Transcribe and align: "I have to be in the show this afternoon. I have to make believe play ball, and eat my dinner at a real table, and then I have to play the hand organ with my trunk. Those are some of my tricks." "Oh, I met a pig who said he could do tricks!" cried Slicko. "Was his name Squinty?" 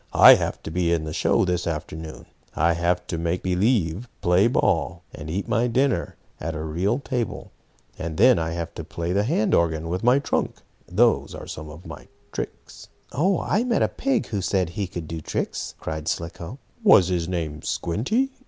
"I 0.17 0.33
have 0.33 0.63
to 0.63 0.71
be 0.71 0.91
in 0.91 1.03
the 1.03 1.13
show 1.13 1.45
this 1.45 1.67
afternoon. 1.67 2.25
I 2.55 2.73
have 2.73 3.05
to 3.05 3.19
make 3.19 3.43
believe 3.43 4.09
play 4.21 4.47
ball, 4.47 5.03
and 5.13 5.29
eat 5.29 5.47
my 5.47 5.67
dinner 5.67 6.15
at 6.39 6.55
a 6.55 6.63
real 6.63 6.97
table, 6.97 7.51
and 7.99 8.17
then 8.17 8.39
I 8.39 8.53
have 8.53 8.73
to 8.73 8.83
play 8.83 9.13
the 9.13 9.21
hand 9.25 9.53
organ 9.53 9.89
with 9.89 10.03
my 10.03 10.17
trunk. 10.17 10.55
Those 10.87 11.35
are 11.35 11.45
some 11.45 11.69
of 11.69 11.85
my 11.85 12.07
tricks." 12.31 12.87
"Oh, 13.11 13.41
I 13.41 13.63
met 13.63 13.83
a 13.83 13.87
pig 13.87 14.25
who 14.29 14.41
said 14.41 14.69
he 14.71 14.87
could 14.87 15.07
do 15.07 15.21
tricks!" 15.21 15.75
cried 15.79 16.07
Slicko. 16.07 16.57
"Was 16.83 17.09
his 17.09 17.27
name 17.27 17.61
Squinty?" 17.61 18.31